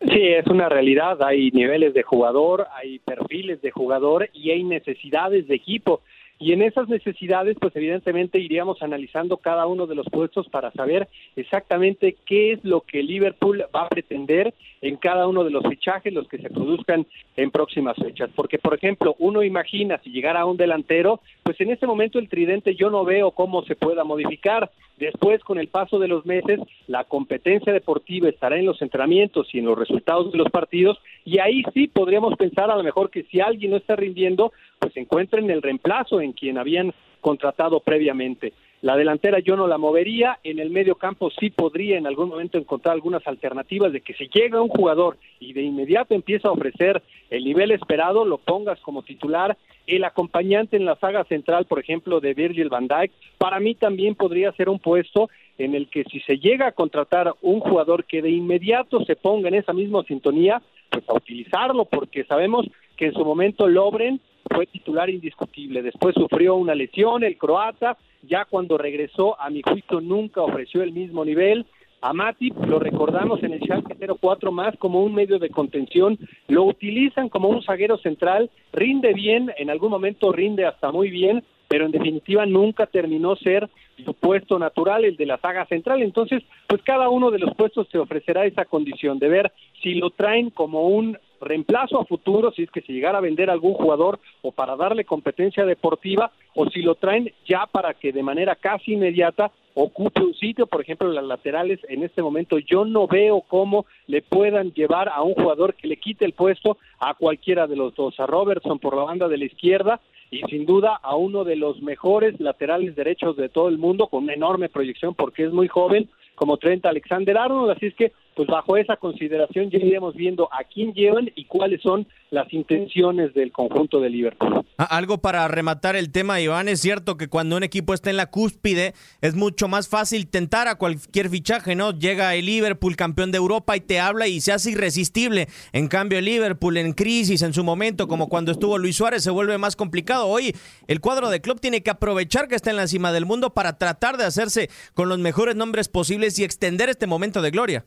Sí, 0.00 0.28
es 0.28 0.46
una 0.46 0.68
realidad. 0.68 1.22
Hay 1.22 1.50
niveles 1.50 1.92
de 1.92 2.02
jugador, 2.02 2.66
hay 2.74 2.98
perfiles 3.00 3.60
de 3.60 3.70
jugador 3.70 4.30
y 4.32 4.50
hay 4.50 4.64
necesidades 4.64 5.46
de 5.46 5.54
equipo. 5.54 6.00
Y 6.42 6.54
en 6.54 6.62
esas 6.62 6.88
necesidades, 6.88 7.58
pues 7.60 7.76
evidentemente 7.76 8.38
iríamos 8.38 8.80
analizando 8.80 9.36
cada 9.36 9.66
uno 9.66 9.86
de 9.86 9.94
los 9.94 10.06
puestos 10.06 10.48
para 10.48 10.70
saber 10.70 11.06
exactamente 11.36 12.16
qué 12.24 12.52
es 12.52 12.64
lo 12.64 12.80
que 12.80 13.02
Liverpool 13.02 13.66
va 13.76 13.82
a 13.82 13.88
pretender 13.90 14.54
en 14.80 14.96
cada 14.96 15.28
uno 15.28 15.44
de 15.44 15.50
los 15.50 15.62
fichajes, 15.68 16.14
los 16.14 16.26
que 16.28 16.38
se 16.38 16.48
produzcan 16.48 17.06
en 17.36 17.50
próximas 17.50 17.94
fechas. 18.02 18.30
Porque, 18.34 18.58
por 18.58 18.74
ejemplo, 18.74 19.16
uno 19.18 19.42
imagina 19.42 20.00
si 20.02 20.08
llegara 20.08 20.46
un 20.46 20.56
delantero, 20.56 21.20
pues 21.42 21.60
en 21.60 21.72
este 21.72 21.86
momento 21.86 22.18
el 22.18 22.30
tridente 22.30 22.74
yo 22.74 22.88
no 22.88 23.04
veo 23.04 23.32
cómo 23.32 23.62
se 23.64 23.76
pueda 23.76 24.02
modificar. 24.02 24.70
Después, 25.00 25.42
con 25.42 25.58
el 25.58 25.68
paso 25.68 25.98
de 25.98 26.08
los 26.08 26.26
meses, 26.26 26.60
la 26.86 27.04
competencia 27.04 27.72
deportiva 27.72 28.28
estará 28.28 28.58
en 28.58 28.66
los 28.66 28.82
entrenamientos 28.82 29.48
y 29.54 29.58
en 29.58 29.64
los 29.64 29.78
resultados 29.78 30.30
de 30.30 30.36
los 30.36 30.50
partidos, 30.50 30.98
y 31.24 31.38
ahí 31.38 31.62
sí 31.72 31.88
podríamos 31.88 32.36
pensar 32.36 32.70
a 32.70 32.76
lo 32.76 32.82
mejor 32.82 33.08
que 33.08 33.22
si 33.24 33.40
alguien 33.40 33.70
no 33.70 33.78
está 33.78 33.96
rindiendo, 33.96 34.52
pues 34.78 34.94
encuentren 34.98 35.50
el 35.50 35.62
reemplazo 35.62 36.20
en 36.20 36.32
quien 36.32 36.58
habían 36.58 36.92
contratado 37.22 37.80
previamente. 37.80 38.52
La 38.82 38.96
delantera 38.96 39.40
yo 39.40 39.56
no 39.56 39.66
la 39.66 39.76
movería, 39.76 40.38
en 40.42 40.58
el 40.58 40.70
medio 40.70 40.94
campo 40.94 41.30
sí 41.30 41.50
podría 41.50 41.98
en 41.98 42.06
algún 42.06 42.30
momento 42.30 42.56
encontrar 42.56 42.94
algunas 42.94 43.26
alternativas 43.26 43.92
de 43.92 44.00
que 44.00 44.14
si 44.14 44.28
llega 44.28 44.62
un 44.62 44.70
jugador 44.70 45.18
y 45.38 45.52
de 45.52 45.62
inmediato 45.62 46.14
empieza 46.14 46.48
a 46.48 46.52
ofrecer 46.52 47.02
el 47.28 47.44
nivel 47.44 47.72
esperado, 47.72 48.24
lo 48.24 48.38
pongas 48.38 48.80
como 48.80 49.02
titular. 49.02 49.58
El 49.86 50.04
acompañante 50.04 50.78
en 50.78 50.86
la 50.86 50.96
saga 50.96 51.24
central, 51.24 51.66
por 51.66 51.78
ejemplo, 51.78 52.20
de 52.20 52.32
Virgil 52.32 52.70
van 52.70 52.88
Dijk, 52.88 53.12
para 53.36 53.60
mí 53.60 53.74
también 53.74 54.14
podría 54.14 54.52
ser 54.52 54.70
un 54.70 54.78
puesto 54.78 55.28
en 55.58 55.74
el 55.74 55.88
que 55.88 56.04
si 56.04 56.20
se 56.20 56.38
llega 56.38 56.68
a 56.68 56.72
contratar 56.72 57.34
un 57.42 57.60
jugador 57.60 58.04
que 58.04 58.22
de 58.22 58.30
inmediato 58.30 59.04
se 59.04 59.14
ponga 59.14 59.48
en 59.48 59.56
esa 59.56 59.74
misma 59.74 60.02
sintonía, 60.04 60.62
pues 60.88 61.06
a 61.06 61.14
utilizarlo, 61.14 61.84
porque 61.84 62.24
sabemos 62.24 62.66
que 62.96 63.06
en 63.06 63.12
su 63.12 63.24
momento 63.26 63.68
Lobren 63.68 64.20
fue 64.54 64.66
titular 64.66 65.08
indiscutible. 65.08 65.82
Después 65.82 66.14
sufrió 66.14 66.56
una 66.56 66.74
lesión, 66.74 67.24
el 67.24 67.38
croata, 67.38 67.96
ya 68.22 68.44
cuando 68.44 68.76
regresó, 68.76 69.40
a 69.40 69.48
mi 69.50 69.62
juicio, 69.62 70.00
nunca 70.00 70.42
ofreció 70.42 70.82
el 70.82 70.92
mismo 70.92 71.24
nivel. 71.24 71.66
A 72.02 72.12
Matip 72.12 72.56
lo 72.66 72.78
recordamos 72.78 73.42
en 73.42 73.52
el 73.52 73.60
Schalke 73.60 73.94
04 74.20 74.52
más 74.52 74.74
como 74.78 75.04
un 75.04 75.14
medio 75.14 75.38
de 75.38 75.50
contención, 75.50 76.18
lo 76.48 76.64
utilizan 76.64 77.28
como 77.28 77.50
un 77.50 77.62
zaguero 77.62 77.98
central, 77.98 78.50
rinde 78.72 79.12
bien, 79.12 79.52
en 79.58 79.68
algún 79.68 79.90
momento 79.90 80.32
rinde 80.32 80.64
hasta 80.64 80.90
muy 80.92 81.10
bien, 81.10 81.44
pero 81.68 81.84
en 81.84 81.92
definitiva 81.92 82.46
nunca 82.46 82.86
terminó 82.86 83.36
ser 83.36 83.68
su 84.04 84.14
puesto 84.14 84.58
natural, 84.58 85.04
el 85.04 85.16
de 85.16 85.26
la 85.26 85.38
saga 85.38 85.66
central. 85.66 86.02
Entonces, 86.02 86.42
pues 86.66 86.82
cada 86.82 87.10
uno 87.10 87.30
de 87.30 87.38
los 87.38 87.54
puestos 87.54 87.86
se 87.92 87.98
ofrecerá 87.98 88.46
esa 88.46 88.64
condición 88.64 89.18
de 89.18 89.28
ver 89.28 89.52
si 89.82 89.94
lo 89.94 90.10
traen 90.10 90.50
como 90.50 90.88
un 90.88 91.18
reemplazo 91.40 92.00
a 92.00 92.04
futuro, 92.04 92.52
si 92.52 92.62
es 92.62 92.70
que 92.70 92.82
se 92.82 92.92
llegara 92.92 93.18
a 93.18 93.22
vender 93.22 93.50
algún 93.50 93.74
jugador 93.74 94.20
o 94.42 94.52
para 94.52 94.76
darle 94.76 95.04
competencia 95.04 95.64
deportiva, 95.64 96.32
o 96.54 96.68
si 96.68 96.82
lo 96.82 96.94
traen 96.94 97.32
ya 97.46 97.66
para 97.66 97.94
que 97.94 98.12
de 98.12 98.22
manera 98.22 98.56
casi 98.56 98.92
inmediata 98.94 99.50
ocupe 99.74 100.22
un 100.22 100.34
sitio, 100.34 100.66
por 100.66 100.80
ejemplo, 100.80 101.08
en 101.08 101.14
las 101.14 101.24
laterales, 101.24 101.80
en 101.88 102.02
este 102.02 102.22
momento 102.22 102.58
yo 102.58 102.84
no 102.84 103.06
veo 103.06 103.42
cómo 103.42 103.86
le 104.06 104.22
puedan 104.22 104.72
llevar 104.72 105.08
a 105.08 105.22
un 105.22 105.34
jugador 105.34 105.74
que 105.74 105.88
le 105.88 105.96
quite 105.96 106.24
el 106.24 106.32
puesto 106.32 106.78
a 106.98 107.14
cualquiera 107.14 107.66
de 107.66 107.76
los 107.76 107.94
dos, 107.94 108.18
a 108.18 108.26
Robertson 108.26 108.78
por 108.78 108.96
la 108.96 109.04
banda 109.04 109.28
de 109.28 109.38
la 109.38 109.44
izquierda 109.44 110.00
y 110.30 110.42
sin 110.42 110.64
duda 110.64 110.98
a 111.02 111.16
uno 111.16 111.44
de 111.44 111.56
los 111.56 111.82
mejores 111.82 112.38
laterales 112.40 112.94
derechos 112.94 113.36
de 113.36 113.48
todo 113.48 113.68
el 113.68 113.78
mundo, 113.78 114.06
con 114.08 114.24
una 114.24 114.34
enorme 114.34 114.68
proyección 114.68 115.14
porque 115.14 115.44
es 115.44 115.52
muy 115.52 115.68
joven, 115.68 116.08
como 116.34 116.56
Trent 116.56 116.86
Alexander 116.86 117.36
Arnold, 117.36 117.72
así 117.72 117.86
es 117.86 117.94
que 117.94 118.12
pues 118.34 118.48
bajo 118.48 118.76
esa 118.76 118.96
consideración 118.96 119.70
ya 119.70 119.78
iremos 119.78 120.14
viendo 120.14 120.48
a 120.52 120.64
quién 120.64 120.92
llevan 120.92 121.30
y 121.34 121.44
cuáles 121.44 121.82
son 121.82 122.06
las 122.30 122.52
intenciones 122.52 123.34
del 123.34 123.52
conjunto 123.52 124.00
de 124.00 124.10
Liverpool. 124.10 124.64
Algo 124.76 125.18
para 125.18 125.46
rematar 125.48 125.96
el 125.96 126.10
tema, 126.10 126.40
Iván, 126.40 126.68
es 126.68 126.80
cierto 126.80 127.16
que 127.16 127.28
cuando 127.28 127.56
un 127.56 127.62
equipo 127.62 127.92
está 127.92 128.10
en 128.10 128.16
la 128.16 128.30
cúspide 128.30 128.94
es 129.20 129.34
mucho 129.34 129.68
más 129.68 129.88
fácil 129.88 130.28
tentar 130.28 130.68
a 130.68 130.76
cualquier 130.76 131.28
fichaje, 131.28 131.74
¿no? 131.74 131.92
Llega 131.92 132.34
el 132.34 132.46
Liverpool, 132.46 132.96
campeón 132.96 133.32
de 133.32 133.38
Europa, 133.38 133.76
y 133.76 133.80
te 133.80 134.00
habla 134.00 134.28
y 134.28 134.40
se 134.40 134.52
hace 134.52 134.70
irresistible. 134.70 135.48
En 135.72 135.88
cambio, 135.88 136.18
el 136.18 136.24
Liverpool 136.24 136.76
en 136.76 136.92
crisis 136.92 137.42
en 137.42 137.52
su 137.52 137.64
momento, 137.64 138.08
como 138.08 138.28
cuando 138.28 138.52
estuvo 138.52 138.78
Luis 138.78 138.96
Suárez, 138.96 139.22
se 139.22 139.30
vuelve 139.30 139.58
más 139.58 139.76
complicado. 139.76 140.26
Hoy 140.26 140.54
el 140.86 141.00
cuadro 141.00 141.30
de 141.30 141.40
club 141.40 141.60
tiene 141.60 141.82
que 141.82 141.90
aprovechar 141.90 142.48
que 142.48 142.54
está 142.54 142.70
en 142.70 142.76
la 142.76 142.86
cima 142.86 143.12
del 143.12 143.26
mundo 143.26 143.54
para 143.54 143.76
tratar 143.76 144.16
de 144.16 144.24
hacerse 144.24 144.70
con 144.94 145.08
los 145.08 145.18
mejores 145.18 145.56
nombres 145.56 145.88
posibles 145.88 146.38
y 146.38 146.44
extender 146.44 146.88
este 146.88 147.06
momento 147.06 147.42
de 147.42 147.50
gloria. 147.50 147.84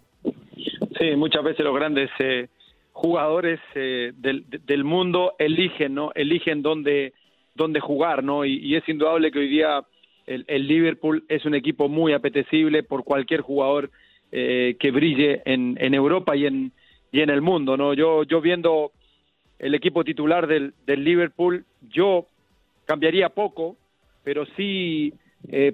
Sí, 0.99 1.15
muchas 1.15 1.43
veces 1.43 1.63
los 1.63 1.75
grandes 1.75 2.09
eh, 2.19 2.47
jugadores 2.91 3.59
eh, 3.75 4.11
del, 4.15 4.45
del, 4.47 4.83
mundo 4.83 5.33
eligen, 5.39 5.93
¿no? 5.95 6.11
Eligen 6.13 6.61
dónde, 6.61 7.13
dónde 7.55 7.79
jugar, 7.79 8.23
¿no? 8.23 8.45
Y, 8.45 8.75
es 8.75 8.87
indudable 8.87 9.31
que 9.31 9.39
hoy 9.39 9.47
día 9.47 9.83
el, 10.27 10.45
el, 10.47 10.67
Liverpool 10.67 11.23
es 11.29 11.45
un 11.45 11.55
equipo 11.55 11.89
muy 11.89 12.13
apetecible 12.13 12.83
por 12.83 13.03
cualquier 13.03 13.41
jugador 13.41 13.91
eh, 14.31 14.75
que 14.79 14.91
brille 14.91 15.41
en, 15.45 15.77
en 15.79 15.93
Europa 15.93 16.35
y 16.35 16.45
en, 16.45 16.71
y 17.11 17.21
en 17.21 17.29
el 17.29 17.41
mundo, 17.41 17.77
¿no? 17.77 17.93
Yo, 17.93 18.23
yo 18.23 18.41
viendo 18.41 18.91
el 19.59 19.75
equipo 19.75 20.03
titular 20.03 20.47
del, 20.47 20.73
del 20.85 21.03
Liverpool, 21.03 21.65
yo 21.89 22.27
cambiaría 22.85 23.29
poco, 23.29 23.77
pero 24.23 24.45
sí 24.57 25.13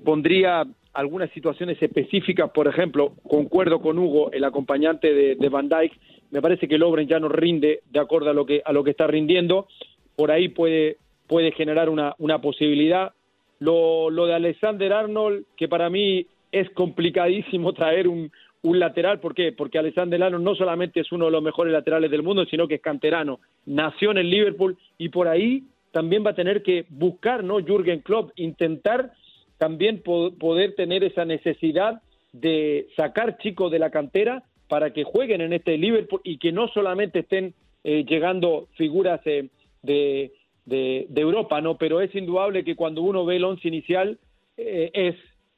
pondría 0.04 0.66
algunas 0.94 1.30
situaciones 1.32 1.82
específicas, 1.82 2.50
por 2.52 2.68
ejemplo, 2.68 3.14
concuerdo 3.28 3.80
con 3.82 3.98
Hugo, 3.98 4.32
el 4.32 4.44
acompañante 4.44 5.14
de, 5.14 5.50
Van 5.50 5.70
Dijk, 5.70 5.94
me 6.32 6.42
parece 6.42 6.68
que 6.68 6.78
Lobren 6.78 7.08
ya 7.08 7.20
no 7.20 7.30
rinde 7.30 7.82
de 7.90 8.00
acuerdo 8.00 8.30
a 8.30 8.34
lo 8.34 8.46
que 8.46 8.62
a 8.64 8.74
lo 8.74 8.84
que 8.84 8.92
está 8.92 9.08
rindiendo, 9.08 9.68
por 10.16 10.32
ahí 10.32 10.50
puede 10.50 10.98
puede 11.28 11.52
generar 11.52 11.90
una, 11.90 12.16
una 12.18 12.42
posibilidad. 12.42 13.14
Lo, 13.60 14.10
lo 14.10 14.26
de 14.26 14.34
Alexander 14.34 14.92
Arnold, 14.94 15.46
que 15.56 15.68
para 15.68 15.90
mí 15.90 16.26
es 16.52 16.70
complicadísimo 16.72 17.74
traer 17.74 18.08
un, 18.08 18.32
un 18.64 18.80
lateral, 18.80 19.20
¿por 19.20 19.34
qué? 19.34 19.52
Porque 19.52 19.78
Alexander 19.78 20.22
Arnold 20.22 20.44
no 20.44 20.56
solamente 20.56 21.00
es 21.00 21.12
uno 21.12 21.26
de 21.26 21.32
los 21.32 21.44
mejores 21.44 21.72
laterales 21.72 22.12
del 22.12 22.24
mundo, 22.24 22.46
sino 22.46 22.68
que 22.68 22.76
es 22.76 22.82
canterano, 22.82 23.40
nació 23.66 24.12
en 24.12 24.30
Liverpool 24.30 24.78
y 24.98 25.10
por 25.10 25.28
ahí 25.28 25.64
también 25.92 26.26
va 26.26 26.32
a 26.32 26.36
tener 26.36 26.62
que 26.62 26.86
buscar, 26.90 27.44
¿no? 27.44 27.60
Jürgen 27.60 28.02
Klopp, 28.02 28.32
intentar 28.36 29.12
también 29.60 30.02
poder 30.02 30.74
tener 30.74 31.04
esa 31.04 31.26
necesidad 31.26 32.02
de 32.32 32.88
sacar 32.96 33.38
chicos 33.38 33.72
de 33.72 33.78
la 33.78 33.92
cantera 33.92 34.44
para 34.68 34.94
que 34.94 35.04
jueguen 35.04 35.42
en 35.42 35.54
este 35.54 35.78
Liverpool 35.78 36.22
y 36.24 36.38
que 36.38 36.52
no 36.52 36.70
solamente 36.70 37.20
estén 37.20 37.54
eh, 37.84 38.06
llegando 38.08 38.68
figuras 38.76 39.20
eh, 39.26 39.50
de, 39.84 40.32
de, 40.66 41.22
Europa, 41.22 41.60
¿no? 41.60 41.78
Pero 41.78 42.00
es 42.00 42.14
indudable 42.16 42.64
que 42.64 42.76
cuando 42.76 43.02
uno 43.02 43.26
ve 43.26 43.36
el 43.36 43.44
once 43.44 43.68
inicial 43.68 44.18
eh, 44.58 44.92
es, 44.94 45.16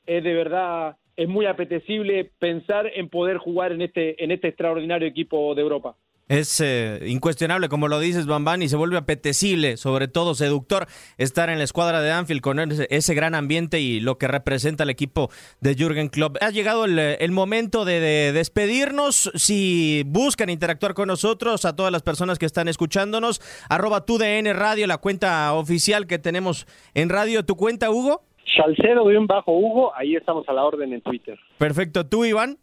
es 0.08 0.24
de 0.24 0.34
verdad 0.34 0.98
es 1.16 1.28
muy 1.28 1.46
apetecible 1.46 2.32
pensar 2.40 2.90
en 2.96 3.10
poder 3.10 3.38
jugar 3.38 3.72
en 3.72 3.82
este 3.82 4.24
en 4.24 4.32
este 4.32 4.48
extraordinario 4.48 5.08
equipo 5.08 5.54
de 5.54 5.62
Europa. 5.62 5.96
Es 6.28 6.62
eh, 6.62 7.04
incuestionable, 7.08 7.68
como 7.68 7.90
lo 7.90 8.00
dices, 8.00 8.26
Bambán, 8.26 8.62
y 8.62 8.70
se 8.70 8.78
vuelve 8.78 8.98
apetecible, 8.98 9.76
sobre 9.76 10.08
todo 10.08 10.34
seductor, 10.34 10.88
estar 11.18 11.50
en 11.50 11.58
la 11.58 11.66
escuadra 11.66 12.02
de 12.02 12.12
Anfield 12.12 12.42
con 12.42 12.60
ese, 12.60 12.88
ese 12.90 13.14
gran 13.14 13.36
ambiente 13.36 13.82
y 13.82 14.00
lo 14.00 14.18
que 14.18 14.30
representa 14.30 14.84
el 14.84 14.90
equipo 14.90 15.30
de 15.60 15.76
Jürgen 15.76 16.08
Klopp. 16.08 16.38
Ha 16.42 16.50
llegado 16.52 16.86
el, 16.86 16.98
el 16.98 17.32
momento 17.32 17.84
de, 17.84 18.00
de, 18.00 18.32
despedirnos. 18.32 19.30
Si 19.36 20.04
buscan 20.06 20.50
interactuar 20.50 20.94
con 20.94 21.08
nosotros, 21.08 21.66
a 21.66 21.76
todas 21.76 21.92
las 21.92 22.02
personas 22.02 22.40
que 22.40 22.46
están 22.46 22.70
escuchándonos, 22.70 23.42
arroba 23.70 24.06
tu 24.06 24.18
DN 24.18 24.54
Radio, 24.54 24.88
la 24.88 25.00
cuenta 25.00 25.54
oficial 25.54 26.08
que 26.08 26.18
tenemos 26.18 26.66
en 26.94 27.10
radio. 27.10 27.44
¿Tu 27.44 27.56
cuenta, 27.56 27.92
Hugo? 27.92 28.24
Salcedo 28.56 29.08
de 29.08 29.18
un 29.18 29.28
bajo 29.28 29.52
Hugo, 29.52 29.94
ahí 29.96 30.16
estamos 30.16 30.48
a 30.48 30.54
la 30.54 30.64
orden 30.64 30.94
en 30.94 31.02
Twitter. 31.02 31.38
Perfecto. 31.58 32.06
¿Tú, 32.06 32.26
Iván? 32.26 32.58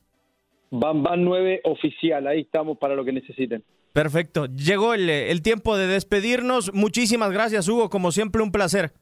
Van 0.71 1.03
Van 1.03 1.25
9 1.25 1.63
oficial, 1.65 2.27
ahí 2.27 2.41
estamos 2.41 2.79
para 2.79 2.95
lo 2.95 3.05
que 3.05 3.13
necesiten. 3.13 3.63
Perfecto. 3.93 4.47
Llegó 4.47 4.95
el, 4.95 5.09
el, 5.09 5.43
tiempo 5.43 5.77
de 5.77 5.87
despedirnos. 5.87 6.73
Muchísimas 6.75 7.33
gracias, 7.33 7.69
Hugo. 7.69 7.89
Como 7.89 8.13
siempre, 8.13 8.43
un 8.43 8.53
placer. 8.53 8.93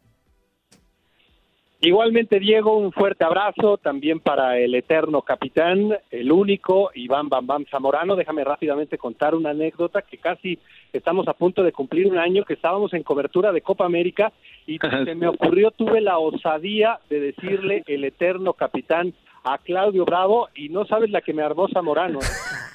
Igualmente, 1.81 2.41
Diego, 2.41 2.79
un 2.79 2.91
fuerte 2.91 3.23
abrazo 3.23 3.77
también 3.77 4.19
para 4.21 4.59
el 4.59 4.75
eterno 4.75 5.21
capitán, 5.21 5.95
el 6.11 6.33
único, 6.33 6.91
Iván 6.95 7.29
Bam 7.29 7.47
Bam 7.47 7.67
Zamorano. 7.71 8.17
Déjame 8.17 8.45
rápidamente 8.45 8.97
contar 8.97 9.35
una 9.35 9.51
anécdota 9.51 10.01
que 10.01 10.17
casi 10.17 10.59
estamos 10.93 11.29
a 11.29 11.35
punto 11.35 11.63
de 11.63 11.73
cumplir 11.73 12.07
un 12.07 12.17
año 12.17 12.45
que 12.45 12.55
estábamos 12.55 12.95
en 12.95 13.03
cobertura 13.03 13.53
de 13.53 13.61
Copa 13.61 13.85
América 13.85 14.33
y 14.67 14.79
se 15.05 15.15
me 15.15 15.29
ocurrió, 15.29 15.71
tuve 15.71 16.01
la 16.01 16.19
osadía 16.19 16.99
de 17.11 17.21
decirle 17.21 17.85
el 17.87 18.05
eterno 18.05 18.55
capitán 18.55 19.13
a 19.47 19.59
Claudio 19.59 20.05
Bravo 20.05 20.49
y 20.57 20.69
no 20.69 20.85
sabes 20.87 21.11
la 21.11 21.21
que 21.21 21.33
me 21.33 21.43
armó 21.43 21.69
Zamorano. 21.69 22.19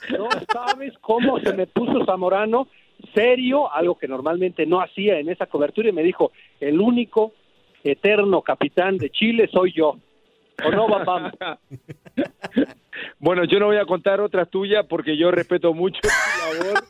No 0.10 0.30
sabes 0.52 0.98
cómo 1.02 1.40
se 1.40 1.54
me 1.54 1.68
puso 1.68 2.06
Zamorano 2.06 2.68
serio, 3.14 3.72
algo 3.72 3.98
que 3.98 4.08
normalmente 4.08 4.66
no 4.66 4.80
hacía 4.82 5.20
en 5.20 5.30
esa 5.30 5.48
cobertura 5.48 5.90
y 5.90 5.92
me 5.92 6.04
dijo, 6.04 6.32
el 6.60 6.80
único 6.80 7.34
eterno 7.84 8.42
capitán 8.42 8.98
de 8.98 9.10
Chile 9.10 9.50
soy 9.52 9.74
yo. 9.74 9.98
¿O 10.66 10.72
no, 10.72 10.88
Bam 10.88 11.32
bueno, 13.20 13.44
yo 13.46 13.60
no 13.60 13.66
voy 13.66 13.78
a 13.78 13.86
contar 13.86 14.22
otras 14.22 14.50
tuyas 14.50 14.86
porque 14.88 15.18
yo 15.18 15.30
respeto 15.30 15.74
mucho 15.74 16.00
tu 16.02 16.64
labor, 16.64 16.84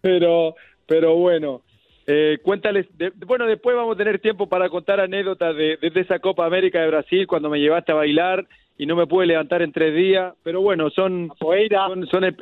pero, 0.00 0.54
pero 0.86 1.14
bueno. 1.14 1.62
Eh, 2.06 2.38
cuéntales, 2.42 2.86
de, 2.98 3.12
bueno, 3.26 3.46
después 3.46 3.76
vamos 3.76 3.94
a 3.94 3.98
tener 3.98 4.18
tiempo 4.20 4.48
para 4.48 4.68
contar 4.68 5.00
anécdotas 5.00 5.56
de, 5.56 5.76
de, 5.80 5.90
de, 5.90 6.00
esa 6.00 6.18
Copa 6.18 6.44
América 6.44 6.80
de 6.80 6.88
Brasil 6.88 7.26
cuando 7.26 7.48
me 7.48 7.60
llevaste 7.60 7.92
a 7.92 7.96
bailar 7.96 8.46
y 8.76 8.86
no 8.86 8.96
me 8.96 9.06
pude 9.06 9.26
levantar 9.26 9.62
en 9.62 9.70
tres 9.72 9.94
días, 9.94 10.34
pero 10.42 10.60
bueno, 10.60 10.90
son... 10.90 11.28
Capoeira. 11.28 11.86
Son, 11.86 12.06
son 12.08 12.24
eh, 12.24 12.34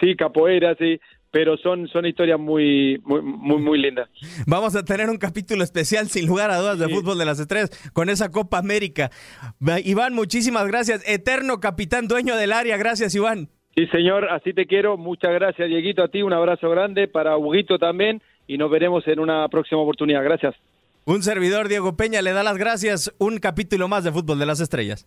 sí, 0.00 0.16
capoeira, 0.16 0.74
sí, 0.76 0.98
pero 1.30 1.56
son, 1.58 1.88
son 1.88 2.06
historias 2.06 2.38
muy, 2.38 3.00
muy, 3.04 3.20
muy, 3.20 3.58
muy, 3.58 3.78
lindas. 3.78 4.08
Vamos 4.46 4.76
a 4.76 4.84
tener 4.84 5.10
un 5.10 5.18
capítulo 5.18 5.64
especial, 5.64 6.06
sin 6.06 6.26
lugar 6.26 6.50
a 6.50 6.58
dudas, 6.58 6.78
de 6.78 6.86
sí. 6.86 6.94
Fútbol 6.94 7.18
de 7.18 7.24
las 7.24 7.40
Estrellas 7.40 7.70
con 7.92 8.08
esa 8.08 8.30
Copa 8.30 8.58
América. 8.58 9.10
Iván, 9.84 10.14
muchísimas 10.14 10.66
gracias. 10.68 11.06
Eterno 11.08 11.60
capitán, 11.60 12.06
dueño 12.06 12.36
del 12.36 12.52
área. 12.52 12.76
Gracias, 12.76 13.14
Iván. 13.14 13.48
Sí, 13.74 13.86
señor, 13.88 14.30
así 14.30 14.54
te 14.54 14.66
quiero. 14.66 14.96
Muchas 14.96 15.32
gracias, 15.32 15.68
Dieguito, 15.68 16.04
a 16.04 16.08
ti. 16.08 16.22
Un 16.22 16.32
abrazo 16.32 16.70
grande 16.70 17.08
para 17.08 17.36
Huguito 17.36 17.78
también 17.78 18.22
y 18.46 18.58
nos 18.58 18.70
veremos 18.70 19.06
en 19.06 19.20
una 19.20 19.48
próxima 19.48 19.80
oportunidad. 19.80 20.22
Gracias. 20.22 20.54
Un 21.06 21.22
servidor, 21.22 21.68
Diego 21.68 21.96
Peña, 21.96 22.22
le 22.22 22.32
da 22.32 22.42
las 22.42 22.56
gracias. 22.56 23.12
Un 23.18 23.38
capítulo 23.38 23.88
más 23.88 24.04
de 24.04 24.12
Fútbol 24.12 24.38
de 24.38 24.46
las 24.46 24.60
Estrellas. 24.60 25.06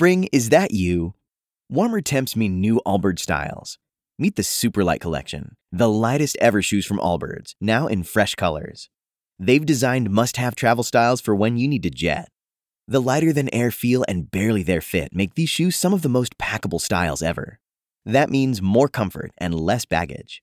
Spring, 0.00 0.30
is 0.32 0.48
that 0.48 0.70
you? 0.70 1.12
Warmer 1.68 2.00
temps 2.00 2.34
mean 2.34 2.58
new 2.58 2.80
Allbirds 2.86 3.18
styles. 3.18 3.76
Meet 4.18 4.36
the 4.36 4.42
Superlight 4.42 4.98
Collection, 4.98 5.58
the 5.70 5.90
lightest 5.90 6.38
ever 6.40 6.62
shoes 6.62 6.86
from 6.86 6.96
Allbirds, 6.96 7.54
now 7.60 7.86
in 7.86 8.02
fresh 8.04 8.34
colors. 8.34 8.88
They've 9.38 9.66
designed 9.66 10.08
must 10.08 10.38
have 10.38 10.56
travel 10.56 10.84
styles 10.84 11.20
for 11.20 11.34
when 11.34 11.58
you 11.58 11.68
need 11.68 11.82
to 11.82 11.90
jet. 11.90 12.30
The 12.88 13.02
lighter 13.02 13.30
than 13.34 13.54
air 13.54 13.70
feel 13.70 14.02
and 14.08 14.30
barely 14.30 14.62
there 14.62 14.80
fit 14.80 15.14
make 15.14 15.34
these 15.34 15.50
shoes 15.50 15.76
some 15.76 15.92
of 15.92 16.00
the 16.00 16.08
most 16.08 16.38
packable 16.38 16.80
styles 16.80 17.20
ever. 17.20 17.60
That 18.06 18.30
means 18.30 18.62
more 18.62 18.88
comfort 18.88 19.32
and 19.36 19.52
less 19.54 19.84
baggage. 19.84 20.42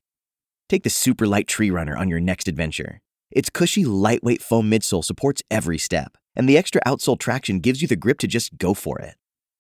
Take 0.70 0.84
the 0.84 0.91
Superlight 0.91 1.48
Tree 1.48 1.72
Runner 1.72 1.98
on 1.98 2.10
your 2.10 2.20
next 2.20 2.48
adventure. 2.48 3.02
Its 3.32 3.50
cushy, 3.50 3.86
lightweight 3.86 4.43
foam 4.43 4.70
midsole 4.70 5.04
supports 5.04 5.41
every 5.50 5.80
step, 5.80 6.15
and 6.36 6.48
the 6.48 6.60
extra 6.60 6.80
outsole 6.86 7.17
traction 7.17 7.60
gives 7.60 7.82
you 7.82 7.88
the 7.88 7.96
grip 7.96 8.20
to 8.20 8.28
just 8.28 8.60
go 8.60 8.76
for 8.76 9.00
it. 9.00 9.15